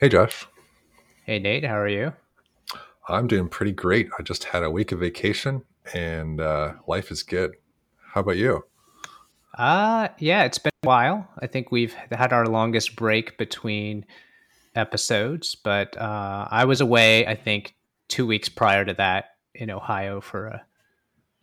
[0.00, 0.46] Hey, Josh.
[1.24, 1.64] Hey, Nate.
[1.64, 2.12] How are you?
[3.08, 4.08] I'm doing pretty great.
[4.18, 5.62] I just had a week of vacation
[5.94, 7.52] and uh, life is good.
[8.12, 8.64] How about you?
[9.56, 11.28] Uh, yeah, it's been a while.
[11.38, 14.04] I think we've had our longest break between
[14.74, 17.76] episodes, but uh, I was away, I think,
[18.08, 20.64] two weeks prior to that in Ohio for a,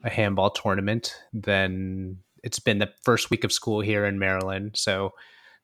[0.03, 1.15] a handball tournament.
[1.31, 4.71] Then it's been the first week of school here in Maryland.
[4.75, 5.13] So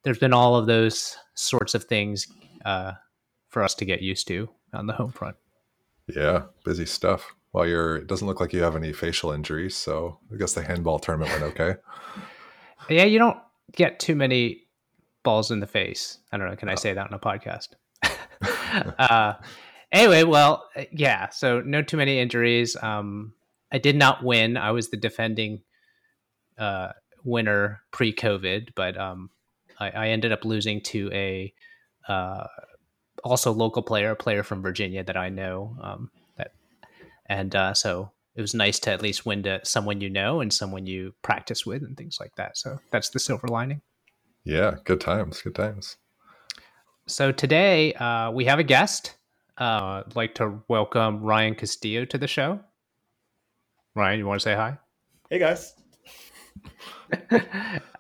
[0.04, 2.28] there's been all of those sorts of things
[2.66, 2.94] uh,
[3.50, 5.36] for us to get used to on the home front.
[6.08, 7.34] Yeah, busy stuff.
[7.54, 7.98] Well, you're.
[7.98, 11.32] It doesn't look like you have any facial injuries, so I guess the handball tournament
[11.32, 11.76] went okay.
[12.90, 13.38] yeah, you don't
[13.76, 14.64] get too many
[15.24, 16.20] balls in the face.
[16.32, 16.56] I don't know.
[16.56, 17.70] Can I say that on a podcast?
[19.00, 19.34] uh,
[19.92, 21.30] anyway, well, yeah.
[21.30, 22.76] So no too many injuries.
[22.82, 23.34] Um,
[23.72, 24.56] I did not win.
[24.56, 25.62] I was the defending
[26.58, 29.30] uh, winner pre-COVID, but um,
[29.80, 31.54] I, I, ended up losing to a
[32.08, 32.48] uh,
[33.24, 35.76] also local player, a player from Virginia that I know.
[35.82, 36.52] Um, that
[37.28, 40.54] and uh, so it was nice to at least win to someone you know and
[40.54, 42.58] someone you practice with and things like that.
[42.58, 43.82] So that's the silver lining.
[44.44, 45.98] Yeah, good times, good times.
[47.08, 49.16] So today uh, we have a guest.
[49.60, 52.60] Uh, I'd like to welcome Ryan Castillo to the show.
[53.96, 54.78] Ryan, you want to say hi?
[55.30, 55.74] Hey guys.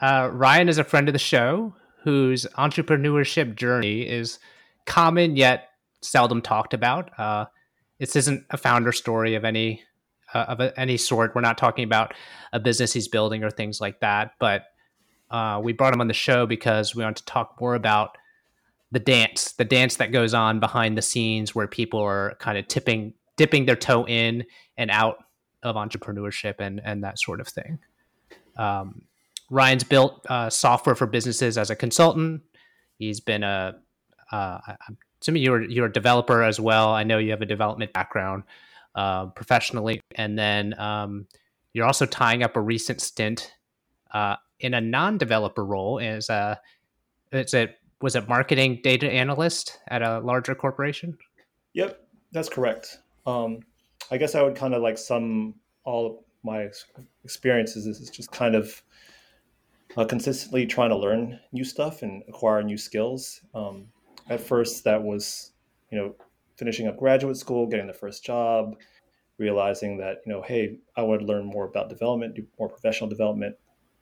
[0.01, 1.73] uh, Ryan is a friend of the show
[2.07, 4.39] whose entrepreneurship journey is
[4.85, 7.11] common yet seldom talked about.
[7.19, 7.43] Uh,
[7.99, 9.83] this isn't a founder story of any
[10.33, 11.35] uh, of a, any sort.
[11.35, 12.13] We're not talking about
[12.53, 14.31] a business he's building or things like that.
[14.39, 14.67] But
[15.29, 18.17] uh, we brought him on the show because we want to talk more about
[18.93, 22.69] the dance, the dance that goes on behind the scenes, where people are kind of
[22.69, 24.45] tipping, dipping their toe in
[24.77, 25.25] and out
[25.61, 27.79] of entrepreneurship and and that sort of thing.
[28.55, 29.01] Um,
[29.49, 32.41] Ryan's built uh, software for businesses as a consultant.
[32.97, 33.75] He's been a
[34.31, 36.89] uh, I'm assuming you're you're a developer as well.
[36.93, 38.43] I know you have a development background
[38.95, 41.27] uh, professionally, and then um,
[41.73, 43.53] you're also tying up a recent stint
[44.11, 46.59] uh, in a non-developer role as a
[47.31, 47.69] it's a
[48.01, 51.17] was it marketing data analyst at a larger corporation.
[51.73, 52.99] Yep, that's correct.
[53.25, 53.59] Um,
[54.11, 56.69] I guess I would kind of like sum all my
[57.23, 58.81] experiences is just kind of
[59.95, 63.41] uh, consistently trying to learn new stuff and acquire new skills.
[63.53, 63.87] Um,
[64.29, 65.51] at first, that was,
[65.91, 66.15] you know,
[66.57, 68.75] finishing up graduate school, getting the first job,
[69.37, 73.55] realizing that, you know, hey, I would learn more about development, do more professional development,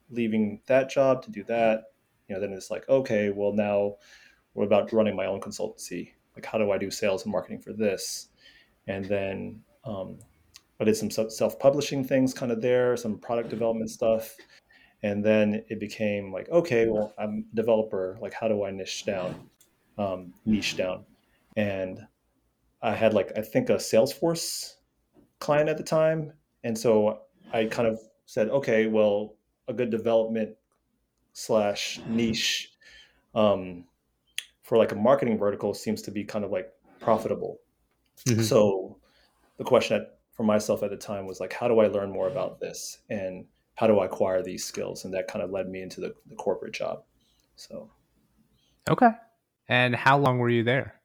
[0.09, 1.83] leaving that job to do that.
[2.27, 3.95] You know, then it's like, okay, well, now
[4.53, 6.11] what about running my own consultancy?
[6.35, 8.29] Like, how do I do sales and marketing for this?
[8.87, 10.17] And then um,
[10.79, 14.35] I did some self publishing things kind of there, some product development stuff.
[15.05, 18.17] And then it became like, okay, well, I'm a developer.
[18.19, 19.35] Like, how do I niche down,
[19.99, 21.05] um, niche down?
[21.55, 21.99] And
[22.81, 24.77] I had like, I think a Salesforce
[25.37, 26.33] client at the time.
[26.63, 27.19] And so
[27.53, 29.35] I kind of said, okay, well,
[29.67, 30.55] a good development
[31.33, 32.71] slash niche
[33.35, 33.85] um,
[34.63, 37.59] for like a marketing vertical seems to be kind of like profitable.
[38.27, 38.41] Mm-hmm.
[38.41, 38.97] So
[39.59, 42.59] the question for myself at the time was like, how do I learn more about
[42.59, 42.97] this?
[43.07, 45.05] And how do I acquire these skills?
[45.05, 47.03] And that kind of led me into the, the corporate job.
[47.55, 47.89] So,
[48.89, 49.11] okay.
[49.67, 50.95] And how long were you there?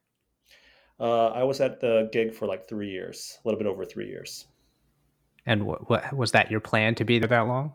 [0.99, 4.09] Uh, I was at the gig for like three years, a little bit over three
[4.09, 4.47] years.
[5.47, 7.73] And what, what was that your plan to be there that long?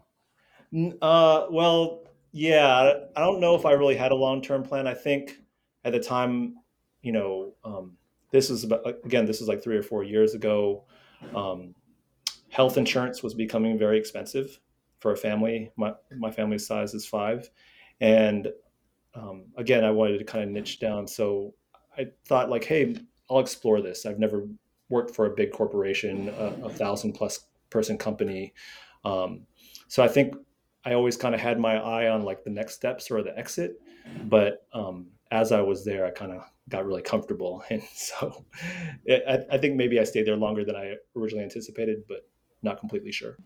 [1.01, 4.88] Uh, well, yeah, I don't know if I really had a long term plan.
[4.88, 5.39] I think
[5.83, 6.56] at the time,
[7.01, 7.97] you know, um,
[8.31, 10.85] this is about again, this is like three or four years ago.
[11.33, 11.73] Um,
[12.50, 14.59] health insurance was becoming very expensive
[15.06, 15.70] for a family.
[15.78, 17.48] My my family's size is five,
[18.02, 18.48] and
[19.14, 21.08] um, again, I wanted to kind of niche down.
[21.08, 21.54] So
[21.96, 22.96] I thought like, hey,
[23.30, 24.08] I'll explore this.
[24.08, 24.48] I've never
[24.90, 28.56] worked for a big corporation, a, a thousand plus person company.
[29.04, 29.42] Um,
[29.90, 30.34] so I think
[30.86, 33.80] I always kind of had my eye on like the next steps or the exit.
[34.24, 37.63] But um, as I was there, I kind of got really comfortable.
[37.69, 38.44] And so
[39.06, 42.28] it, I, I, think maybe I stayed there longer than I originally anticipated, but
[42.63, 43.38] not completely sure.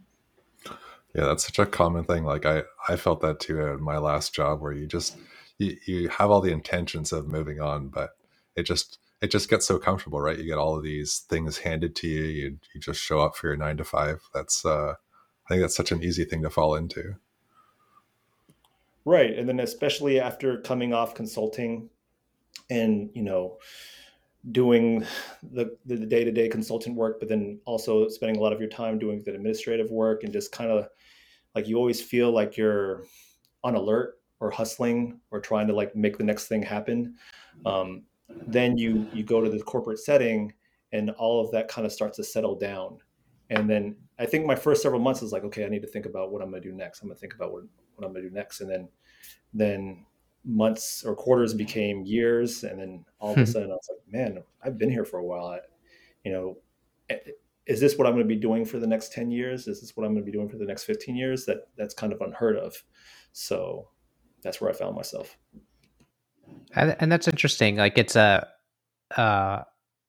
[1.15, 2.23] Yeah, that's such a common thing.
[2.23, 5.17] Like I, I felt that too at my last job where you just,
[5.57, 8.11] you, you have all the intentions of moving on, but
[8.55, 10.37] it just, it just gets so comfortable, right?
[10.37, 12.23] You get all of these things handed to you.
[12.23, 14.21] You, you just show up for your nine to five.
[14.33, 17.15] That's, uh, I think that's such an easy thing to fall into.
[19.03, 19.35] Right.
[19.35, 21.89] And then especially after coming off consulting
[22.69, 23.57] and, you know,
[24.51, 25.05] doing
[25.51, 29.21] the the day-to-day consultant work, but then also spending a lot of your time doing
[29.25, 30.87] the administrative work and just kind of
[31.55, 33.03] like you always feel like you're
[33.63, 37.15] on alert or hustling or trying to like make the next thing happen.
[37.65, 38.03] Um,
[38.47, 40.53] then you you go to the corporate setting
[40.91, 42.97] and all of that kind of starts to settle down.
[43.49, 46.05] And then i think my first several months is like okay i need to think
[46.05, 47.01] about what i'm to do next.
[47.01, 47.63] I'm to think about what,
[47.95, 48.61] what i'm to do next.
[48.61, 48.87] And then
[49.53, 50.05] then
[50.49, 53.45] months or quarters became years and then all of a hmm.
[53.45, 55.45] sudden i was like man i've been here for a while.
[55.45, 55.59] I,
[56.23, 56.57] you know
[57.69, 59.67] is this what i'm going to be doing for the next 10 years?
[59.67, 61.45] Is this what i'm going to be doing for the next 15 years?
[61.45, 62.75] That that's kind of unheard of.
[63.31, 63.89] So
[64.41, 65.37] that's where i found myself.
[66.75, 68.47] And, and that's interesting like it's a
[69.15, 69.61] uh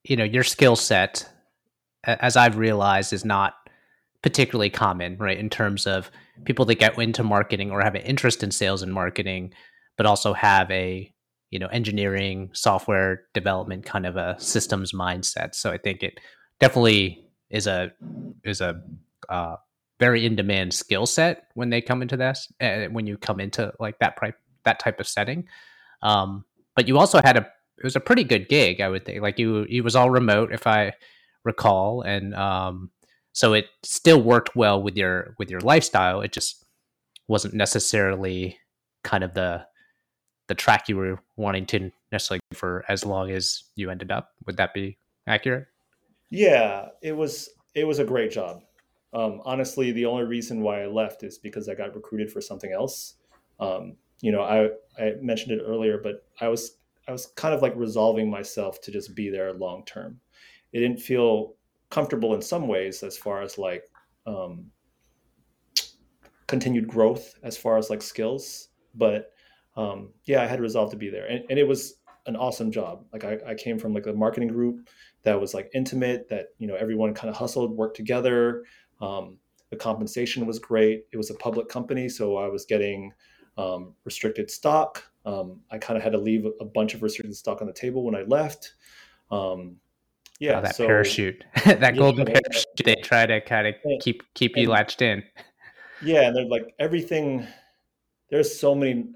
[0.04, 1.28] you know your skill set
[2.04, 3.54] as i've realized is not
[4.22, 6.10] particularly common right in terms of
[6.44, 9.52] people that get into marketing or have an interest in sales and marketing
[10.00, 11.12] but also have a
[11.50, 15.54] you know engineering software development kind of a systems mindset.
[15.54, 16.18] So i think it
[16.58, 17.92] definitely is a
[18.42, 18.80] is a
[19.28, 19.56] uh,
[19.98, 23.74] very in demand skill set when they come into this uh, when you come into
[23.78, 24.32] like that pri-
[24.64, 25.46] that type of setting.
[26.00, 27.46] Um, but you also had a
[27.76, 29.20] it was a pretty good gig i would think.
[29.20, 30.94] Like you it was all remote if i
[31.44, 32.90] recall and um,
[33.34, 36.22] so it still worked well with your with your lifestyle.
[36.22, 36.64] It just
[37.28, 38.56] wasn't necessarily
[39.04, 39.66] kind of the
[40.50, 44.32] the track you were wanting to necessarily for as long as you ended up.
[44.46, 44.98] Would that be
[45.28, 45.68] accurate?
[46.28, 48.62] Yeah, it was it was a great job.
[49.12, 52.72] Um, honestly, the only reason why I left is because I got recruited for something
[52.72, 53.14] else.
[53.60, 54.70] Um, you know, I
[55.00, 58.90] I mentioned it earlier, but I was I was kind of like resolving myself to
[58.90, 60.18] just be there long term.
[60.72, 61.54] It didn't feel
[61.90, 63.84] comfortable in some ways as far as like
[64.26, 64.66] um,
[66.48, 69.32] continued growth as far as like skills, but
[69.80, 71.94] um, yeah, I had resolved to be there, and, and it was
[72.26, 73.04] an awesome job.
[73.12, 74.88] Like I, I came from like a marketing group
[75.22, 78.64] that was like intimate, that you know everyone kind of hustled, worked together.
[79.00, 79.38] Um,
[79.70, 81.06] the compensation was great.
[81.12, 83.12] It was a public company, so I was getting
[83.56, 85.02] um, restricted stock.
[85.24, 88.04] Um, I kind of had to leave a bunch of restricted stock on the table
[88.04, 88.74] when I left.
[89.30, 89.76] Um,
[90.40, 92.66] yeah, oh, that so, parachute, that yeah, golden parachute.
[92.84, 95.22] They try to kind of keep keep you latched in.
[96.02, 97.46] Yeah, and they're like everything.
[98.30, 99.08] There's so many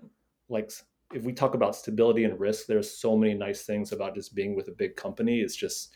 [0.48, 0.70] like
[1.12, 4.56] if we talk about stability and risk, there's so many nice things about just being
[4.56, 5.40] with a big company.
[5.40, 5.92] It's just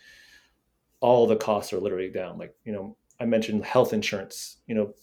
[1.01, 2.39] all the costs are literally down.
[2.39, 4.95] Like, you know, I mentioned health insurance, you know,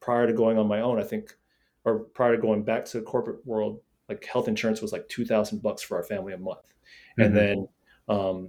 [0.00, 1.36] prior to going on my own, I think,
[1.84, 5.62] or prior to going back to the corporate world, like health insurance was like 2000
[5.62, 6.74] bucks for our family a month.
[7.18, 7.22] Mm-hmm.
[7.22, 7.68] And then,
[8.08, 8.48] um,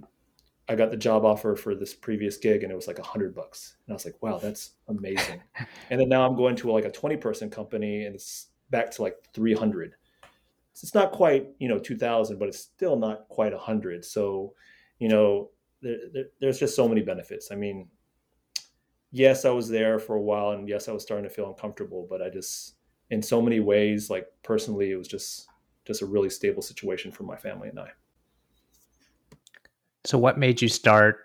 [0.68, 3.34] I got the job offer for this previous gig and it was like a hundred
[3.34, 3.76] bucks.
[3.86, 5.40] And I was like, wow, that's amazing.
[5.90, 9.02] and then now I'm going to like a 20 person company and it's back to
[9.02, 9.94] like 300
[10.72, 14.54] it's not quite you know 2000 but it's still not quite 100 so
[14.98, 15.50] you know
[15.82, 17.50] there, there, there's just so many benefits.
[17.50, 17.88] I mean
[19.14, 22.06] yes i was there for a while and yes i was starting to feel uncomfortable
[22.08, 22.76] but i just
[23.10, 25.48] in so many ways like personally it was just
[25.84, 27.88] just a really stable situation for my family and i.
[30.04, 31.18] So what made you start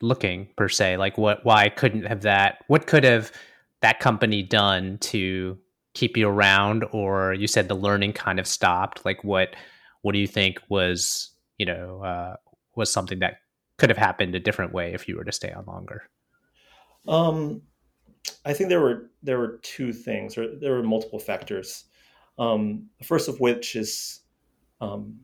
[0.00, 0.96] looking per se?
[0.96, 3.32] Like what why couldn't have that what could have
[3.82, 5.58] that company done to
[5.94, 9.54] keep you around or you said the learning kind of stopped like what
[10.02, 12.36] what do you think was you know uh,
[12.74, 13.36] was something that
[13.78, 16.02] could have happened a different way if you were to stay on longer?
[17.08, 17.62] Um
[18.46, 21.84] i think there were there were two things or there were multiple factors.
[22.38, 24.20] Um the first of which is
[24.80, 25.20] um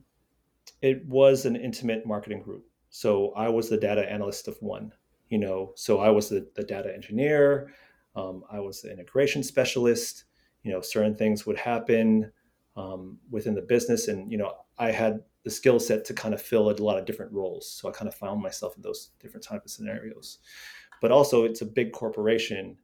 [0.83, 2.65] it was an intimate marketing group.
[2.91, 4.93] So i was the data analyst of one
[5.31, 7.73] you know so i was the, the data engineer.
[8.17, 10.25] Um, i was the integration specialist
[10.63, 12.31] you know certain things would happen
[12.77, 14.09] um, within the business.
[14.09, 17.07] And you know i had the skill set to kind of fill a lot of
[17.07, 17.71] different roles.
[17.71, 20.39] So i kind of found myself in those different type of scenarios.
[21.01, 22.77] But also it's a big corporation.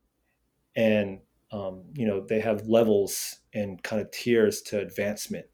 [0.75, 1.21] And
[1.53, 5.47] um, you know they have levels and kind of tiers to advancement.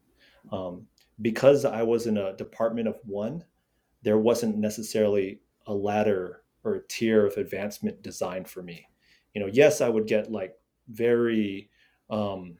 [0.51, 0.87] Um,
[1.21, 3.43] because i was in a department of one
[4.01, 8.87] there wasn't necessarily a ladder or a tier of advancement designed for me.
[9.33, 10.55] You know yes i would get like
[10.89, 11.69] very
[12.09, 12.57] um,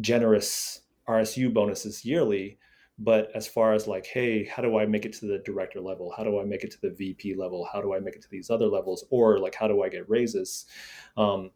[0.00, 2.58] generous RSU bonuses yearly.
[3.00, 6.12] But as far as like, hey, how do I make it to the director level?
[6.16, 7.68] How do I make it to the VP level?
[7.72, 9.04] How do I make it to these other levels?
[9.10, 10.66] Or like, how do I get raises?
[11.16, 11.52] Um,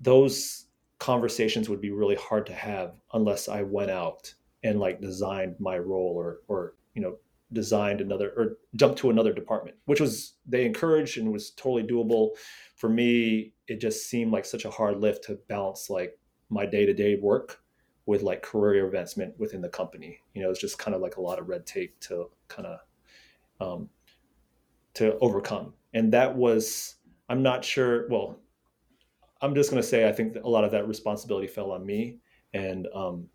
[0.00, 0.66] those
[0.98, 5.76] conversations would be really hard to have unless I went out and like designed my
[5.78, 7.16] role or or you know
[7.52, 12.30] designed another or jumped to another department, which was they encouraged and was totally doable.
[12.76, 16.18] For me, it just seemed like such a hard lift to balance like
[16.50, 17.60] my day-to-day work
[18.06, 21.20] with like career advancement within the company you know it's just kind of like a
[21.20, 22.78] lot of red tape to kind of
[23.60, 23.88] um,
[24.94, 26.96] to overcome and that was
[27.28, 28.38] i'm not sure well
[29.40, 32.18] i'm just going to say i think a lot of that responsibility fell on me
[32.52, 33.28] and um,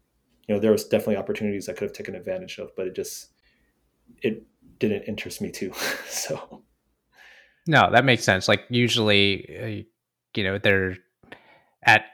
[0.48, 3.30] you know there was definitely opportunities i could have taken advantage of but it just
[4.22, 4.44] it
[4.80, 5.72] didn't interest me too.
[6.10, 6.63] so
[7.68, 8.48] no, that makes sense.
[8.48, 9.86] Like usually, uh,
[10.36, 10.98] you know, they're
[11.84, 12.06] at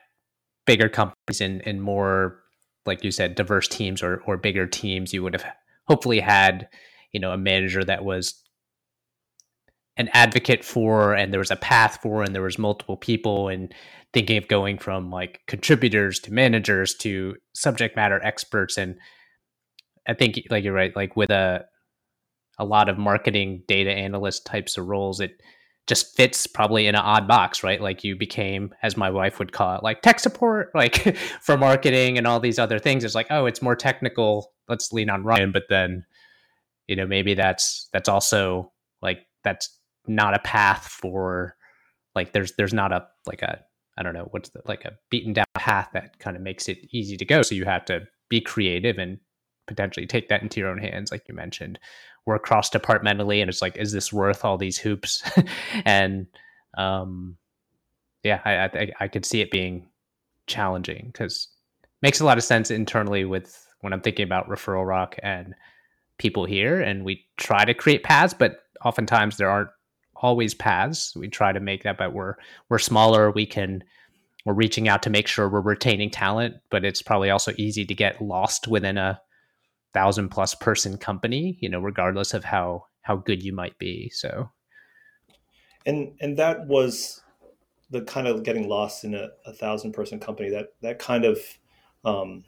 [0.66, 2.40] bigger companies and in more,
[2.86, 5.14] like you said, diverse teams or or bigger teams.
[5.14, 5.46] You would have
[5.88, 6.68] hopefully had,
[7.12, 8.46] you know, a manager that was
[9.98, 13.74] an advocate for and there was a path for and there was multiple people and
[14.14, 18.98] thinking of going from like contributors to managers to subject matter experts and
[20.08, 21.64] i think like you're right like with a
[22.58, 25.42] a lot of marketing data analyst types of roles it
[25.88, 27.82] just fits probably in an odd box right?
[27.82, 32.18] Like you became as my wife would call it like tech support like for marketing
[32.18, 33.04] and all these other things.
[33.04, 34.54] It's like oh it's more technical.
[34.68, 35.52] Let's lean on ryan.
[35.52, 36.06] But then
[36.88, 39.70] you know maybe that's that's also like that's
[40.08, 41.56] not a path for
[42.16, 43.60] like there's there's not a like a
[43.98, 46.80] I don't know what's the, like a beaten down path that kind of makes it
[46.92, 47.42] easy to go.
[47.42, 49.20] So you have to be creative and
[49.68, 51.80] potentially take that into your own hands, like you mentioned,
[52.26, 55.24] work cross departmentally, and it's like, is this worth all these hoops?
[55.86, 56.28] and
[56.78, 57.38] um,
[58.24, 59.90] yeah, I, I I could see it being
[60.48, 61.48] challenging because
[62.02, 65.54] makes a lot of sense internally with when I'm thinking about referral rock and
[66.18, 69.70] people here, and we try to create paths, but oftentimes there aren't
[70.16, 71.16] always paths.
[71.16, 72.36] We try to make that, but we're
[72.70, 73.32] we're smaller.
[73.32, 73.84] We can
[74.46, 77.96] we're reaching out to make sure we're retaining talent, but it's probably also easy to
[77.96, 79.20] get lost within a
[79.96, 81.58] thousand plus person company.
[81.60, 84.10] You know, regardless of how how good you might be.
[84.10, 84.52] So,
[85.86, 87.24] and and that was
[87.90, 90.50] the kind of getting lost in a, a thousand person company.
[90.50, 91.40] That that kind of
[92.04, 92.44] um,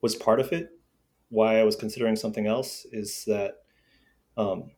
[0.00, 0.70] was part of it.
[1.28, 3.58] Why I was considering something else is that
[4.36, 4.72] um,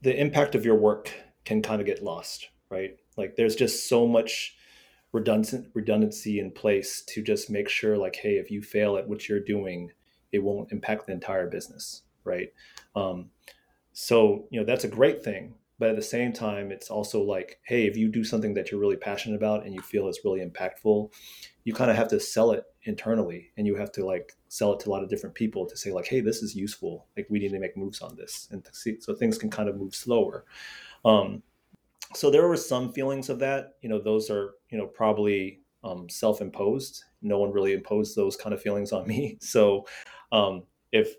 [0.00, 1.12] the impact of your work
[1.44, 2.96] can kind of get lost, right?
[3.16, 4.56] Like there's just so much
[5.12, 9.28] redundant redundancy in place to just make sure like hey if you fail at what
[9.28, 9.90] you're doing
[10.32, 12.52] it won't impact the entire business right?
[12.94, 13.30] Um,
[13.92, 17.60] so you know that's a great thing but at the same time it's also like
[17.64, 20.40] hey if you do something that you're really passionate about and you feel is really
[20.40, 21.12] impactful
[21.64, 24.80] you kind of have to sell it internally and you have to like sell it
[24.80, 27.06] to a lot of different people to say like hey this is useful.
[27.16, 29.76] Like we need to make moves on this and see, so things can kind of
[29.76, 30.44] move slower.
[31.04, 31.42] Um,
[32.14, 33.74] so there were some feelings of that.
[33.80, 37.04] You know those are you know probably um, self-imposed.
[37.22, 39.38] No one really imposed those kind of feelings on me.
[39.42, 39.86] So
[40.30, 41.14] um, if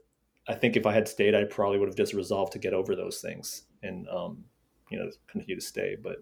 [0.50, 2.98] i think if i had stayed i probably would have just resolved to get over
[2.98, 4.44] those things and um,
[4.90, 5.96] you know continue to stay.
[6.02, 6.18] But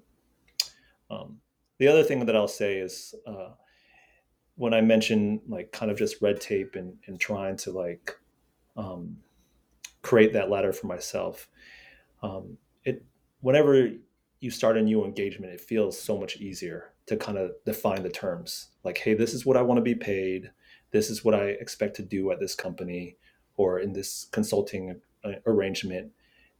[1.10, 1.40] um,
[1.80, 3.50] the other thing that i'll say is uh,
[4.62, 8.16] when I mention like kind of just red tape and, and trying to like
[8.78, 9.18] um,
[10.04, 11.48] create that ladder for myself,
[12.22, 13.04] um, it
[13.40, 13.90] whenever
[14.42, 18.10] you start a new engagement, it feels so much easier to kind of define the
[18.10, 18.72] terms.
[18.84, 20.52] Like, hey, this is what I want to be paid.
[20.92, 23.18] This is what I expect to do at this company
[23.56, 26.12] or in this consulting uh, arrangement,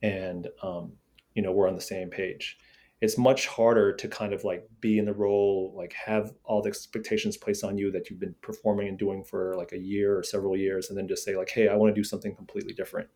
[0.02, 0.94] and um,
[1.36, 2.58] you know we're on the same page
[3.02, 6.70] it's much harder to kind of like be in the role, like have all the
[6.70, 10.24] expectations placed on you that you've been performing and doing for like a year or
[10.24, 13.10] several years, and then just say like, "Hey, I want to do something completely different,"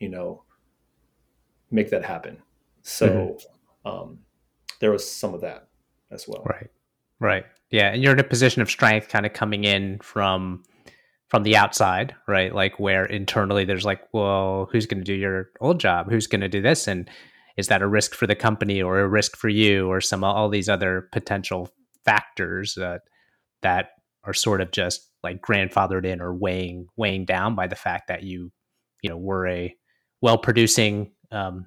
[0.00, 0.42] you know,
[1.70, 2.42] make that happen.
[2.82, 3.54] So mm-hmm.
[3.84, 4.18] Um,
[4.80, 5.68] there was some of that
[6.10, 6.42] as well.
[6.44, 6.70] Right,
[7.18, 10.62] right, yeah, and you're in a position of strength, kind of coming in from
[11.28, 12.52] from the outside, right?
[12.52, 16.10] Like where internally there's like, well, who's going to do your old job?
[16.10, 16.88] Who's going to do this?
[16.88, 17.08] And
[17.56, 20.48] is that a risk for the company or a risk for you or some all
[20.48, 21.70] these other potential
[22.04, 23.02] factors that
[23.62, 23.90] that
[24.24, 28.22] are sort of just like grandfathered in or weighing weighing down by the fact that
[28.22, 28.50] you
[29.02, 29.74] you know were a
[30.20, 31.66] well producing um,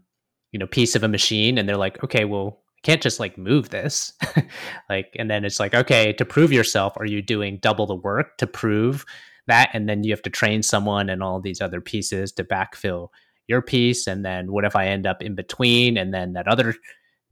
[0.54, 3.38] you know piece of a machine and they're like okay well I can't just like
[3.38, 4.14] move this.
[4.90, 8.38] Like and then it's like okay to prove yourself are you doing double the work
[8.38, 9.06] to prove
[9.48, 9.70] that?
[9.74, 13.10] And then you have to train someone and all these other pieces to backfill
[13.48, 14.08] your piece.
[14.08, 15.98] And then what if i end up in between?
[15.98, 16.76] And then that other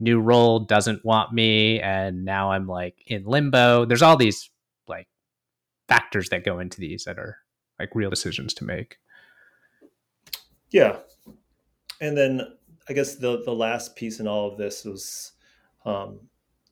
[0.00, 1.80] new role doesn't want me.
[1.80, 3.84] And now i'm like in limbo.
[3.84, 4.50] There's all these
[4.88, 5.08] like
[5.88, 7.38] factors that go into these that are
[7.78, 8.96] like real decisions to make.
[10.70, 10.96] Yeah.
[12.00, 12.40] And then
[12.88, 15.32] i guess the the last piece in all of this was
[15.84, 16.20] um,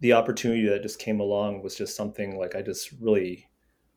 [0.00, 3.48] the opportunity that just came along was just something like i just really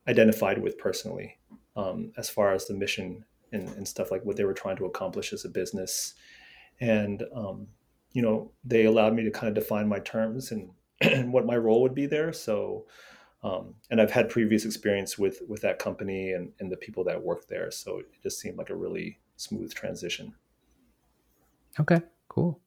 [0.08, 1.38] identified with personally
[1.76, 4.86] um, as far as the mission and, and stuff like what they were trying to
[4.86, 6.16] accomplish as a business.
[6.80, 7.68] And, um,
[8.12, 11.56] you know, they allowed me to kind of define my terms and, and what my
[11.56, 12.34] role would be there.
[12.34, 12.86] So,
[13.44, 17.22] um, and I've had previous experience with with that company and, and the people that
[17.22, 17.72] work there.
[17.72, 20.34] So it just seemed like a really smooth transition.
[21.80, 22.60] Okay, cool.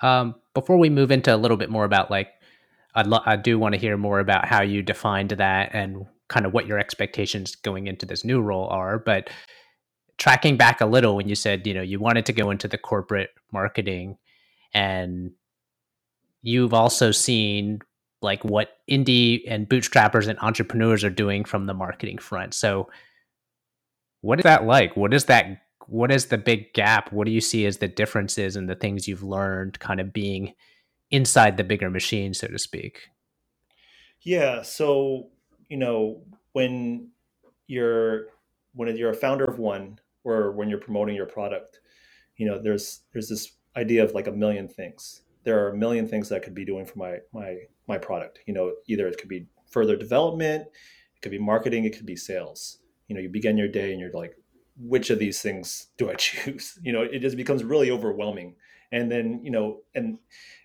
[0.00, 2.28] Um, before we move into a little bit more about like,
[2.94, 6.46] I'd lo- I do want to hear more about how you defined that and kind
[6.46, 8.98] of what your expectations going into this new role are.
[8.98, 9.30] But
[10.18, 12.78] tracking back a little when you said you know you wanted to go into the
[12.78, 14.16] corporate marketing
[14.72, 15.32] and
[16.42, 17.80] you've also seen
[18.22, 22.88] like what indie and bootstrappers and entrepreneurs are doing from the marketing front so
[24.20, 27.12] what is that like what is that what is the big gap?
[27.12, 30.54] What do you see as the differences and the things you've learned kind of being
[31.10, 33.08] inside the bigger machine so to speak?
[34.20, 35.28] Yeah so
[35.68, 36.22] you know
[36.52, 37.10] when
[37.66, 38.26] you're
[38.74, 41.80] when you're a founder of one or when you're promoting your product
[42.36, 45.22] you know there's there's this idea of like a million things.
[45.44, 48.40] There are a million things that I could be doing for my my my product.
[48.46, 50.62] You know either it could be further development
[51.16, 52.78] it could be marketing it could be sales.
[53.08, 54.36] You know you begin your day and you're like
[54.76, 56.78] which of these things do i choose?
[56.82, 58.56] You know it just becomes really overwhelming.
[58.92, 60.18] And then you know and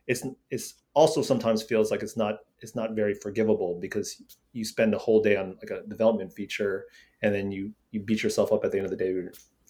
[0.07, 4.21] it's it's also sometimes feels like it's not it's not very forgivable because
[4.53, 6.85] you spend a whole day on like a development feature
[7.21, 9.13] and then you you beat yourself up at the end of the day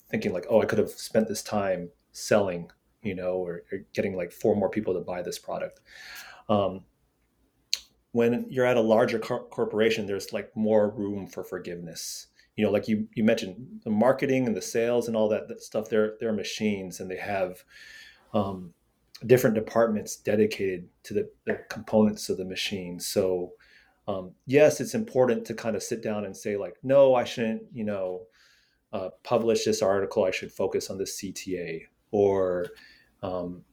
[0.10, 4.16] thinking like oh i could have spent this time selling you know or, or getting
[4.16, 5.82] like four more people to buy this product.
[6.48, 6.82] Um,
[8.12, 12.28] when you're at a larger cor- corporation there's like more room for forgiveness
[12.60, 15.62] you know like you you mentioned the marketing and the sales and all that, that
[15.64, 15.88] stuff.
[15.88, 17.64] They're they're machines and they have
[18.34, 18.74] um,
[19.26, 23.00] different departments dedicated to the, the, components of the machine.
[23.00, 23.54] So
[24.10, 27.64] um, yes it's important to kind of sit down and say like no i shouldn't
[27.72, 28.24] you know
[28.92, 30.26] uh, publish this article.
[30.26, 32.66] I should focus on the cta or
[33.24, 33.64] um,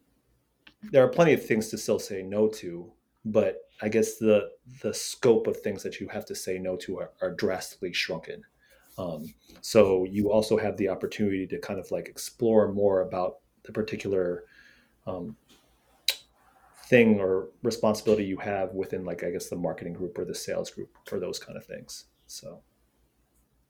[0.92, 2.92] there are plenty of things to still say no to
[3.24, 4.50] but i guess the
[4.82, 8.44] the scope of things that you have to say no to are, are drastically shrunken
[8.98, 9.26] um,
[9.60, 14.44] so you also have the opportunity to kind of like explore more about the particular
[15.06, 15.36] um,
[16.86, 20.70] thing or responsibility you have within like i guess the marketing group or the sales
[20.70, 22.04] group for those kind of things.
[22.26, 22.60] So.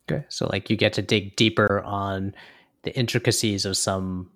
[0.08, 0.24] Okay.
[0.28, 2.34] So like you get to dig deeper on
[2.82, 4.30] the intricacies of some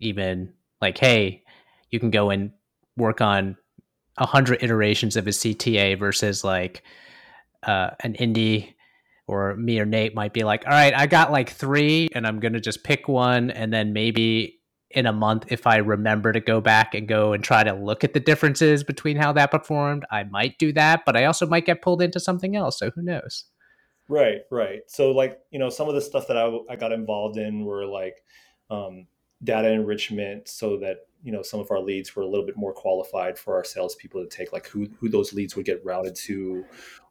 [0.00, 1.44] even like hey
[1.90, 2.50] you can go and
[2.96, 3.56] work on
[4.18, 6.82] a hundred iterations of a cta versus like
[7.62, 8.73] uh, an indie
[9.26, 12.40] or me or nate might be like all right i got like three and i'm
[12.40, 14.60] gonna just pick one and then maybe
[14.94, 18.04] in a month if I remember to go back and go and try to look
[18.04, 21.66] at the differences between how that performed, I might do that, but I also might
[21.66, 22.78] get pulled into something else.
[22.78, 23.44] So who knows?
[24.08, 24.82] Right, right.
[24.86, 27.84] So like, you know, some of the stuff that I, I got involved in were
[27.84, 28.22] like
[28.70, 29.08] um,
[29.42, 32.74] data enrichment so that, you know, some of our leads were a little bit more
[32.74, 36.64] qualified for our salespeople to take, like who, who those leads would get routed to.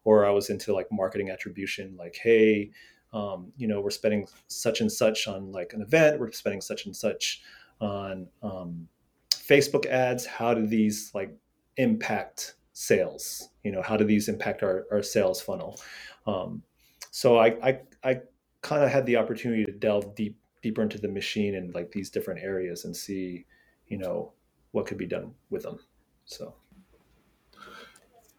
[0.04, 2.70] Or I was into like marketing attribution, like, hey,
[3.12, 6.86] um, you know, we're spending such and such on like an event, we're spending such
[6.86, 7.42] and such
[7.80, 8.86] on um,
[9.30, 10.24] Facebook ads.
[10.24, 11.34] How do these like
[11.76, 13.48] impact sales?
[13.64, 15.80] You know, how do these impact our, our sales funnel?
[16.26, 16.62] Um,
[17.10, 18.20] so I, I, I
[18.62, 22.10] kind of had the opportunity to delve deep, deeper into the machine and like these
[22.10, 23.46] different areas and see,
[23.94, 24.32] you know,
[24.72, 25.78] what could be done with them.
[26.24, 26.52] So,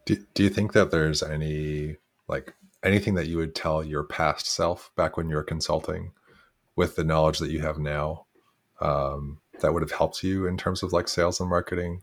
[0.04, 1.96] do, do you think that there's any
[2.28, 6.12] like anything that you would tell your past self back when you were consulting
[6.76, 8.26] with the knowledge that you have now
[8.82, 12.02] um, that would have helped you in terms of like sales and marketing?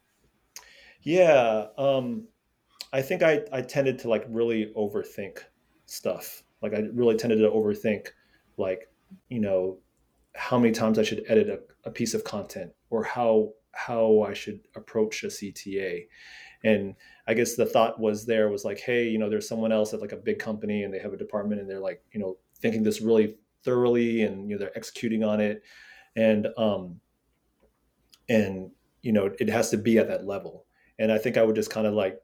[1.03, 2.29] Yeah, um,
[2.91, 5.41] I think I, I tended to like really overthink
[5.85, 6.43] stuff.
[6.63, 8.07] Like I really tended to overthink,
[8.57, 8.89] like
[9.29, 9.77] you know,
[10.35, 11.49] how many times I should edit
[11.85, 16.07] a, piece of content or how how I should approach a CTA.
[16.65, 16.95] And
[17.27, 20.01] I guess the thought was there was like, hey, you know, there's someone else at
[20.01, 22.83] like a big company and they have a department and they're like, you know, thinking
[22.83, 25.63] this really thoroughly and you know they're executing on it
[26.17, 27.01] and um
[28.29, 28.71] and
[29.03, 30.67] you know it has to be at that level
[30.99, 32.21] and i think i would just kind of like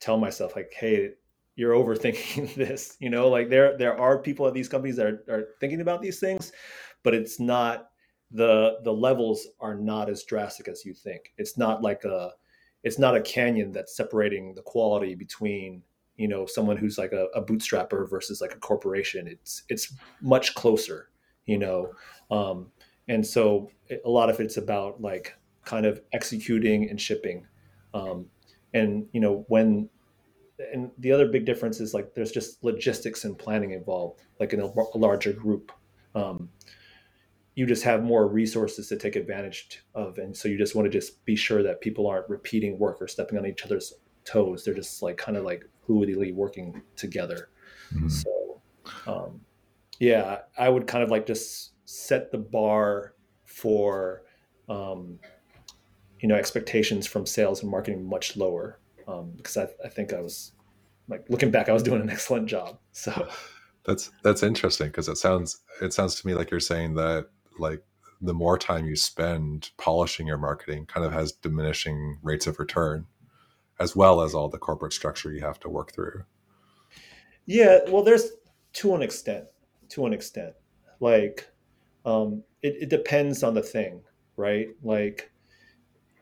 [0.00, 1.10] tell myself like hey
[1.56, 5.22] you're overthinking this you know like there there are people at these companies that are,
[5.28, 6.52] are thinking about these things
[7.02, 7.90] but it's not
[8.30, 11.32] the the levels are not as drastic as you think.
[11.38, 12.32] It's not like a
[12.82, 15.82] it's not a canyon that's separating the quality between
[16.16, 19.26] you know someone who's like a, a bootstrapper versus like a corporation.
[19.26, 21.10] It's it's much closer
[21.46, 21.92] you know?
[22.30, 22.70] Um,
[23.08, 23.70] and so
[24.04, 25.34] a lot of it's about like
[25.64, 27.46] kind of executing and shipping.
[27.94, 28.26] Um,
[28.74, 29.88] and you know when
[30.72, 34.60] and the other big difference is like there's just logistics and planning involved like in
[34.60, 35.72] a, a larger group.
[36.14, 36.50] Um,
[37.56, 40.90] you just have more resources to take advantage of and so you just want to
[40.90, 44.64] just be sure that people aren't repeating work or stepping on each other's toes.
[44.64, 47.48] They're just like kind of like fluidly working together.
[47.94, 48.08] Mm-hmm.
[48.08, 48.60] so
[49.06, 49.40] um,
[50.00, 53.14] yeah i would kind of like just set the bar
[53.44, 54.22] for
[54.68, 55.18] um,
[56.20, 60.20] you know expectations from sales and marketing much lower um, because I, I, think I
[60.20, 60.52] was
[61.08, 63.28] like looking back I was doing an excellent job so.
[63.84, 67.82] That's that's interesting because it sounds it sounds to me like you're saying that like
[68.20, 73.06] the more time you spend polishing your marketing kind of has diminishing rates of return
[73.78, 76.24] as well as all the corporate structure you have to work through.
[77.44, 78.30] Yeah, well there's
[78.74, 79.44] to an extent,
[79.90, 80.54] to an extent.
[81.00, 81.48] Like
[82.04, 84.00] um it, it depends on the thing,
[84.36, 84.68] right?
[84.82, 85.30] Like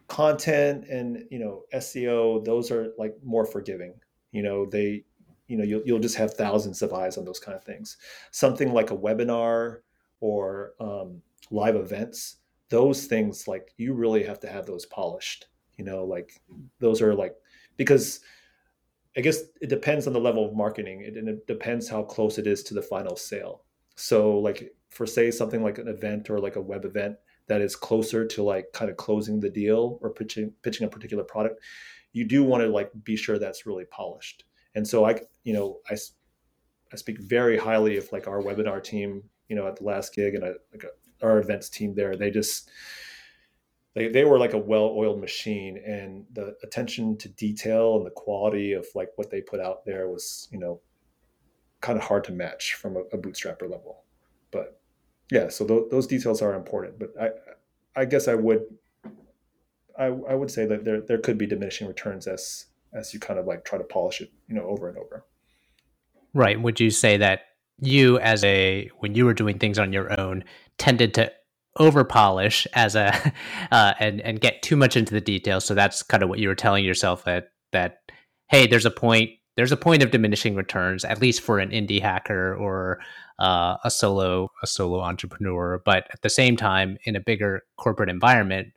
[0.08, 3.94] content and you know SEO, those are like more forgiving.
[4.32, 5.04] You know, they
[5.46, 7.96] you know you'll, you'll just have thousands of eyes on those kind of things
[8.30, 9.78] something like a webinar
[10.20, 12.36] or um, live events
[12.70, 15.46] those things like you really have to have those polished
[15.76, 16.40] you know like
[16.80, 17.34] those are like
[17.76, 18.20] because
[19.16, 22.38] i guess it depends on the level of marketing it, and it depends how close
[22.38, 23.64] it is to the final sale.
[23.96, 27.76] So like for say something like an event or like a web event that is
[27.76, 31.60] closer to like kind of closing the deal or pitching pitching a particular product
[32.14, 34.44] you do want to like be sure that's really polished.
[34.74, 35.96] And so I, you know, I,
[36.92, 40.34] I speak very highly of like our webinar team, you know, at the last gig
[40.34, 42.16] and I, like a, our events team there.
[42.16, 42.70] They just,
[43.94, 48.72] they, they were like a well-oiled machine and the attention to detail and the quality
[48.72, 50.80] of like what they put out there was, you know,
[51.80, 54.04] kind of hard to match from a, a bootstrapper level.
[54.50, 54.80] But
[55.30, 56.98] yeah, so th- those details are important.
[56.98, 57.30] But I,
[58.00, 58.62] I guess I would,
[59.98, 63.38] I, I would say that there there could be diminishing returns as as you kind
[63.38, 65.24] of like try to polish it, you know, over and over.
[66.32, 66.60] Right.
[66.60, 67.42] Would you say that
[67.78, 70.44] you, as a when you were doing things on your own,
[70.78, 71.32] tended to
[71.76, 73.12] over polish as a
[73.72, 75.64] uh, and and get too much into the details?
[75.64, 77.98] So that's kind of what you were telling yourself that that
[78.48, 82.02] hey, there's a point there's a point of diminishing returns, at least for an indie
[82.02, 83.00] hacker or
[83.38, 85.80] uh, a solo a solo entrepreneur.
[85.84, 88.68] But at the same time, in a bigger corporate environment,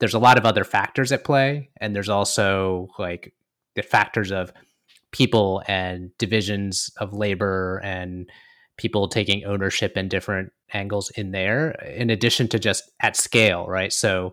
[0.00, 3.32] there's a lot of other factors at play and there's also like
[3.76, 4.52] the factors of
[5.12, 8.30] people and divisions of labor and
[8.76, 13.92] people taking ownership and different angles in there in addition to just at scale right
[13.92, 14.32] so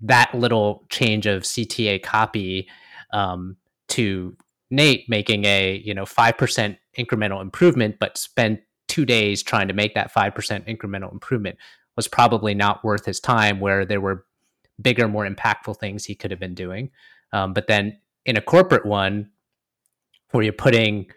[0.00, 2.68] that little change of cta copy
[3.12, 3.56] um,
[3.88, 4.36] to
[4.70, 9.94] nate making a you know 5% incremental improvement but spend two days trying to make
[9.94, 10.32] that 5%
[10.66, 11.58] incremental improvement
[11.96, 14.26] was probably not worth his time where there were
[14.80, 16.90] bigger, more impactful things he could have been doing.
[17.32, 19.30] Um, but then in a corporate one,
[20.30, 21.10] where you're putting,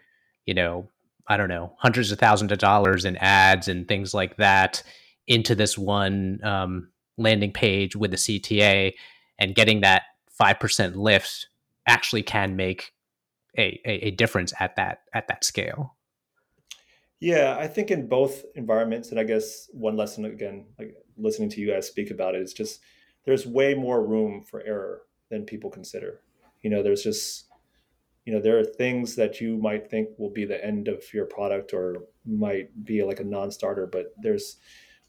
[0.46, 0.88] you know,
[1.26, 4.82] I don't know, hundreds of thousands of dollars in ads and things like that
[5.26, 8.94] into this one um, landing page with the CTA
[9.38, 10.02] and getting that
[10.40, 11.48] 5% lift
[11.86, 12.92] actually can make
[13.56, 15.96] a, a, a difference at that at that scale.
[17.20, 21.60] Yeah, I think in both environments, and I guess one lesson again, like listening to
[21.60, 22.80] you guys speak about it, is just
[23.24, 26.20] there's way more room for error than people consider.
[26.62, 27.49] You know, there's just
[28.30, 31.24] you know there are things that you might think will be the end of your
[31.26, 34.58] product or might be like a non-starter but there's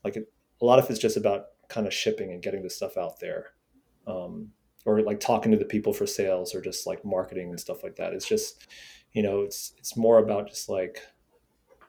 [0.03, 0.21] like a,
[0.61, 3.47] a lot of it's just about kind of shipping and getting the stuff out there.
[4.05, 4.49] Um,
[4.83, 7.95] or like talking to the people for sales or just like marketing and stuff like
[7.97, 8.13] that.
[8.13, 8.67] It's just
[9.13, 11.01] you know it's it's more about just like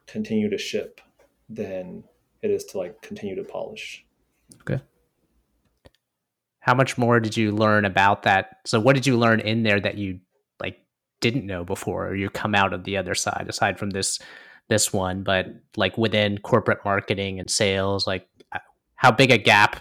[0.07, 1.01] continue to ship
[1.49, 2.05] than
[2.43, 4.05] it is to like continue to polish.
[4.61, 4.83] Okay.
[6.61, 8.59] How much more did you learn about that?
[8.67, 10.21] So what did you learn in there that you
[11.23, 14.19] didn't know before or you come out of the other side aside from this
[14.69, 18.59] this one, but like within corporate marketing and sales, like uh,
[18.95, 19.81] how big a gap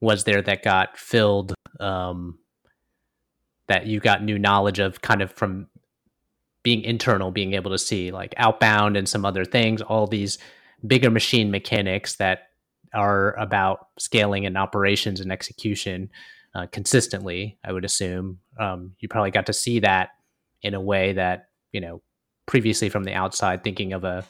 [0.00, 2.38] was there that got filled um
[3.66, 5.66] that you got new knowledge of kind of from
[6.62, 10.38] being internal, being able to see like outbound and some other things, all these
[10.86, 12.48] bigger machine mechanics that
[12.92, 16.10] are about scaling and operations and execution
[16.54, 17.58] uh, consistently.
[17.64, 20.10] I would assume um, you probably got to see that
[20.62, 22.02] in a way that you know
[22.46, 24.24] previously from the outside, thinking of a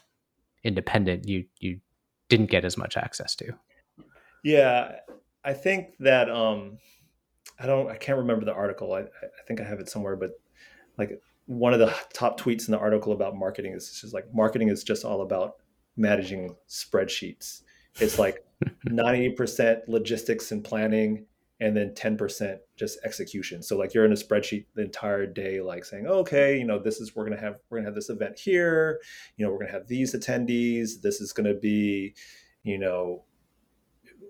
[0.64, 1.80] independent, you you
[2.28, 3.52] didn't get as much access to.
[4.42, 4.96] Yeah,
[5.44, 6.78] I think that um,
[7.58, 8.94] I don't, I can't remember the article.
[8.94, 10.32] I, I think I have it somewhere, but
[10.96, 14.68] like one of the top tweets in the article about marketing is just like marketing
[14.68, 15.56] is just all about
[15.96, 17.62] managing spreadsheets.
[17.98, 18.44] It's like
[18.88, 21.26] 90% logistics and planning
[21.60, 23.62] and then 10% just execution.
[23.62, 27.00] So like you're in a spreadsheet the entire day like saying okay you know this
[27.00, 29.00] is we're going to have we're going to have this event here.
[29.36, 31.02] You know we're going to have these attendees.
[31.02, 32.14] This is going to be
[32.62, 33.24] you know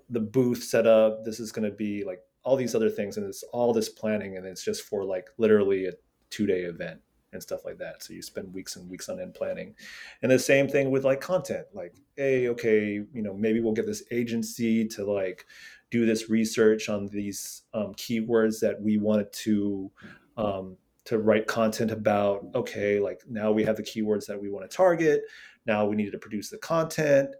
[0.09, 1.25] the booth set up.
[1.25, 4.37] This is going to be like all these other things and it's all this planning
[4.37, 5.93] and it's just for like literally a
[6.31, 7.01] two day event
[7.33, 8.03] and stuff like that.
[8.03, 9.75] So you spend weeks and weeks on end planning.
[10.23, 13.87] And the same thing with like content, like, hey, okay, you know, maybe we'll get
[13.87, 15.47] this agency to like
[15.91, 19.91] do this research on these um, keywords that we wanted to
[20.37, 22.47] um, to write content about.
[22.55, 25.23] Okay, like now we have the keywords that we want to target.
[25.67, 27.31] now we needed to produce the content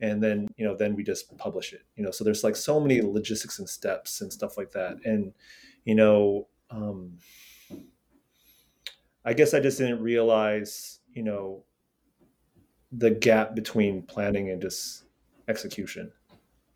[0.00, 2.78] and then you know then we just publish it you know so there's like so
[2.78, 5.32] many logistics and steps and stuff like that and
[5.84, 7.16] you know um
[9.26, 11.62] i guess i just didn't realize you know
[12.92, 15.04] the gap between planning and just
[15.48, 16.10] execution.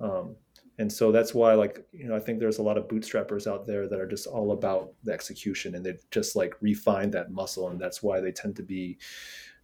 [0.00, 0.36] Um
[0.78, 3.66] and so that's why like you know i think there's a lot of bootstrappers out
[3.66, 7.68] there that are just all about the execution and they've just like refined that muscle
[7.68, 8.96] and that's why they tend to be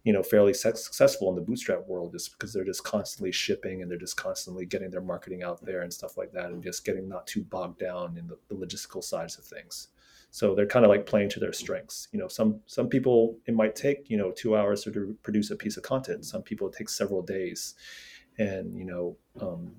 [0.03, 3.89] you know fairly successful in the bootstrap world just because they're just constantly shipping and
[3.89, 7.09] they're just constantly getting their marketing out there and stuff like that and just getting
[7.09, 9.87] not too bogged down in the, the logistical sides of things
[10.37, 13.55] so they're kind of like playing to their strengths you know some some people it
[13.55, 16.75] might take you know two hours to produce a piece of content some people it
[16.75, 17.75] takes several days
[18.37, 19.71] and you know um,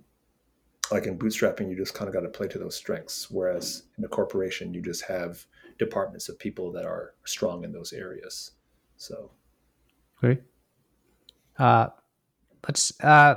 [0.90, 4.05] like in bootstrapping you just kind of got to play to those strengths whereas in
[4.05, 5.47] a corporation you just have
[5.79, 8.53] departments of people that are strong in those areas
[8.97, 9.31] so
[10.21, 10.42] Great.
[11.59, 11.88] Uh,
[12.66, 13.37] let's uh,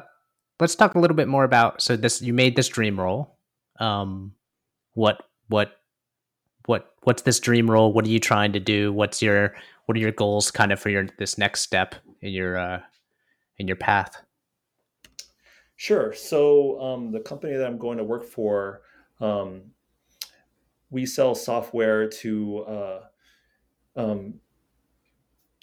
[0.59, 1.81] let's talk a little bit more about.
[1.81, 3.37] So this you made this dream role.
[3.79, 4.33] Um,
[4.93, 5.79] what what
[6.65, 7.93] what what's this dream role?
[7.93, 8.93] What are you trying to do?
[8.93, 12.57] What's your what are your goals kind of for your this next step in your
[12.57, 12.81] uh,
[13.57, 14.21] in your path?
[15.75, 16.13] Sure.
[16.13, 18.81] So um, the company that I'm going to work for,
[19.19, 19.61] um,
[20.91, 22.99] we sell software to uh,
[23.95, 24.35] um,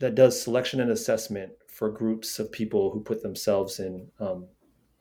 [0.00, 4.46] that does selection and assessment for groups of people who put themselves in um,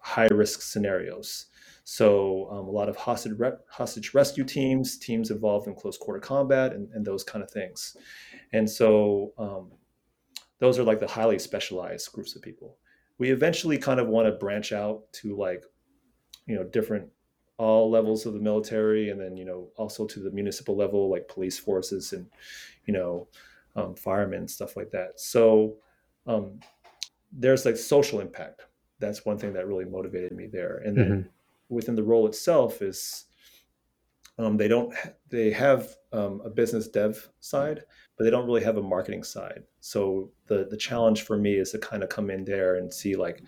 [0.08, 1.48] high risk scenarios.
[1.84, 6.20] So um, a lot of hostage, re- hostage rescue teams, teams involved in close quarter
[6.20, 7.96] combat, and, and those kind of things.
[8.54, 9.72] And so um,
[10.60, 12.78] those are like the highly specialized groups of people.
[13.18, 15.64] We eventually kind of want to branch out to like,
[16.46, 17.10] you know, different
[17.58, 21.28] all levels of the military, and then you know also to the municipal level, like
[21.28, 22.28] police forces and
[22.86, 23.28] you know
[23.76, 25.20] um, firemen, stuff like that.
[25.20, 25.78] So
[26.28, 26.60] um,
[27.32, 28.66] there's like social impact.
[29.00, 30.78] That's one thing that really motivated me there.
[30.78, 31.76] And then mm-hmm.
[31.76, 33.26] within the role itself is
[34.40, 34.94] um, they don't
[35.30, 37.84] they have um, a business dev side,
[38.18, 39.64] but they don't really have a marketing side.
[39.82, 43.16] So the the challenge for me is to kind of come in there and see
[43.16, 43.44] like,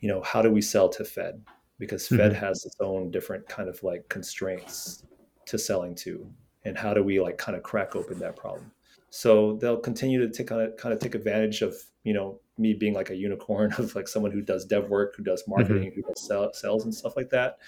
[0.00, 1.42] you know, how do we sell to Fed?
[1.78, 2.44] Because Fed mm-hmm.
[2.44, 5.04] has its own different kind of like constraints
[5.46, 6.30] to selling to,
[6.64, 8.70] and how do we like kind of crack open that problem?
[9.10, 12.74] So they'll continue to take kind of kind of take advantage of you know me
[12.74, 16.00] being like a unicorn of like someone who does dev work, who does marketing, mm-hmm.
[16.00, 17.58] who does sell, sales and stuff like that.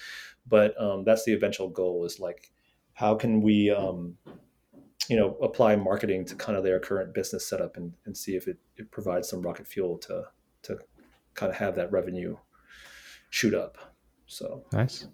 [0.47, 2.51] But um, that's the eventual goal is like
[2.95, 4.17] how can we um,
[5.09, 8.49] you know apply marketing to kind of their current business setup and, and see if
[8.49, 10.25] it, it provides some rocket fuel to
[10.63, 10.79] to
[11.35, 12.37] kind of have that revenue
[13.31, 13.79] shoot up.
[14.27, 15.07] So nice.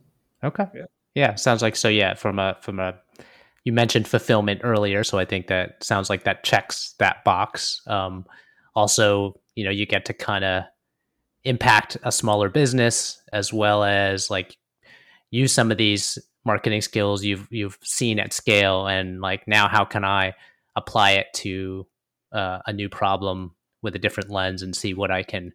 [0.45, 0.67] Okay.
[0.75, 0.85] Yeah.
[1.15, 1.35] Yeah.
[1.35, 1.89] Sounds like so.
[1.89, 2.15] Yeah.
[2.15, 2.99] From a from a
[3.65, 7.83] you mentioned fulfillment earlier, so I think that sounds like that checks that box.
[7.87, 8.25] Um,
[8.75, 10.65] also, you know, you get to kind of
[11.45, 14.57] impact a smaller business as well as like
[15.31, 19.85] use some of these marketing skills you've you've seen at scale, and like now, how
[19.85, 20.35] can I
[20.77, 21.87] apply it to
[22.33, 25.53] uh, a new problem with a different lens and see what I can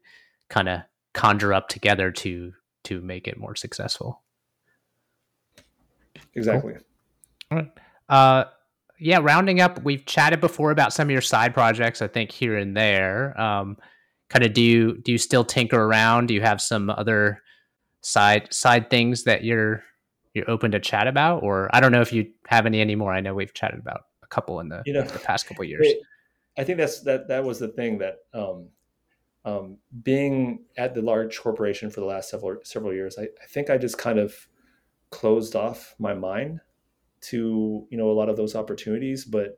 [0.50, 0.82] kind of
[1.14, 4.22] conjure up together to to make it more successful.
[6.36, 6.74] Exactly.
[6.74, 6.82] Cool.
[7.52, 7.72] All right.
[8.08, 8.44] Uh,
[9.00, 12.02] yeah, rounding up, we've chatted before about some of your side projects.
[12.02, 13.40] I think here and there.
[13.40, 13.78] Um,
[14.30, 16.28] kind of do you do you still tinker around?
[16.28, 17.42] Do you have some other
[18.02, 19.84] side side things that you're
[20.34, 23.14] you're open to chat about, or I don't know if you have any anymore.
[23.14, 25.88] I know we've chatted about a couple in the, you know, the past couple years.
[26.58, 28.70] I think that's that that was the thing that um,
[29.46, 33.70] um, being at the large corporation for the last several several years, I, I think
[33.70, 34.36] I just kind of
[35.10, 36.60] closed off my mind
[37.26, 39.58] to you know a lot of those opportunities but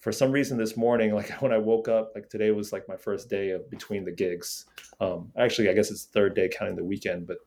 [0.00, 2.96] for some reason this morning like when i woke up like today was like my
[2.96, 4.66] first day of between the gigs.
[5.00, 7.38] Um actually i guess it's third day counting the weekend but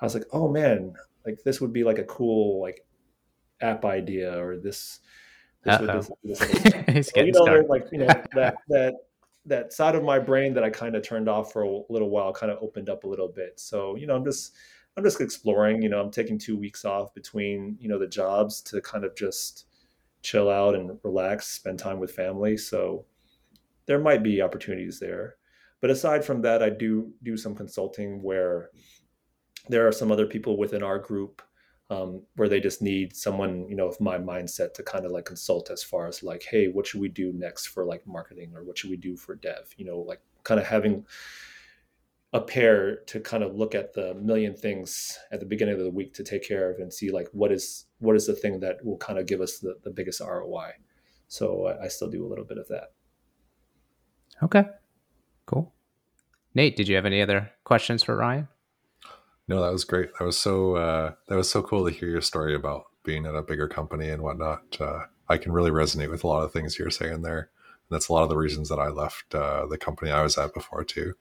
[0.00, 0.94] i was like oh man
[1.26, 2.84] like this would be like a cool like
[3.60, 5.00] app idea or this
[5.64, 5.88] this, would,
[6.22, 6.38] this,
[6.86, 8.94] this so, you know like you know that that
[9.46, 12.32] that side of my brain that i kind of turned off for a little while
[12.32, 13.58] kind of opened up a little bit.
[13.60, 14.54] So you know i'm just
[14.96, 15.82] I'm just exploring.
[15.82, 19.16] You know, I'm taking two weeks off between you know the jobs to kind of
[19.16, 19.66] just
[20.22, 22.56] chill out and relax, spend time with family.
[22.56, 23.04] So
[23.86, 25.36] there might be opportunities there.
[25.80, 28.70] But aside from that, I do do some consulting where
[29.68, 31.42] there are some other people within our group
[31.90, 35.26] um, where they just need someone, you know, of my mindset to kind of like
[35.26, 38.64] consult as far as like, hey, what should we do next for like marketing or
[38.64, 39.68] what should we do for dev?
[39.76, 41.04] You know, like kind of having
[42.34, 45.90] a pair to kind of look at the million things at the beginning of the
[45.90, 48.84] week to take care of and see like what is what is the thing that
[48.84, 50.72] will kind of give us the, the biggest ROI.
[51.28, 52.92] So I, I still do a little bit of that.
[54.42, 54.64] Okay,
[55.46, 55.72] cool.
[56.56, 58.48] Nate, did you have any other questions for Ryan?
[59.46, 60.10] No, that was great.
[60.18, 63.36] That was so uh, that was so cool to hear your story about being at
[63.36, 64.76] a bigger company and whatnot.
[64.80, 67.38] Uh, I can really resonate with a lot of things you're saying there.
[67.88, 70.36] And that's a lot of the reasons that I left uh, the company I was
[70.36, 71.14] at before too,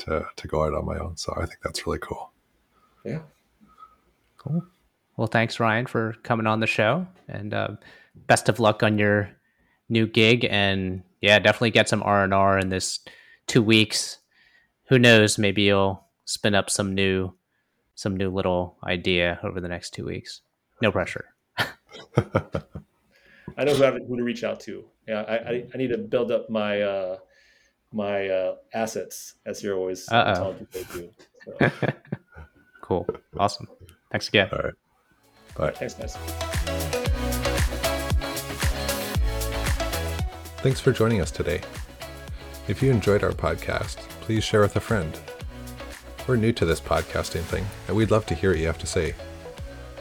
[0.00, 1.16] to to go out on my own.
[1.16, 2.32] So I think that's really cool.
[3.04, 3.20] Yeah.
[4.38, 4.64] Cool.
[5.16, 7.68] Well, thanks, Ryan, for coming on the show, and uh,
[8.26, 9.30] best of luck on your
[9.88, 10.46] new gig.
[10.48, 13.00] And yeah, definitely get some R and R in this
[13.46, 14.18] two weeks.
[14.88, 15.38] Who knows?
[15.38, 17.34] Maybe you'll spin up some new
[17.94, 20.40] some new little idea over the next two weeks.
[20.80, 21.26] No pressure.
[23.58, 24.84] I know who, have, who to reach out to.
[25.06, 27.18] Yeah, I, I, I need to build up my uh,
[27.92, 30.34] my uh, assets, as you're always Uh-oh.
[30.34, 31.10] telling people to do.
[31.80, 31.92] So,
[32.82, 33.06] cool.
[33.38, 33.68] Awesome.
[34.10, 34.48] Thanks again.
[34.52, 34.74] All right.
[35.56, 35.70] Bye.
[35.72, 36.16] thanks, guys.
[40.62, 41.62] Thanks for joining us today.
[42.68, 45.18] If you enjoyed our podcast, please share with a friend.
[46.26, 48.86] We're new to this podcasting thing, and we'd love to hear what you have to
[48.86, 49.14] say.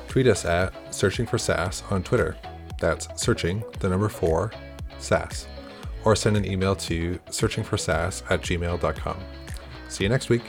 [0.07, 2.35] Tweet us at Searching for SaaS on Twitter.
[2.79, 4.51] That's searching, the number four,
[4.99, 5.47] SaaS.
[6.05, 9.17] Or send an email to searchingforsaas at gmail.com.
[9.89, 10.43] See you next week.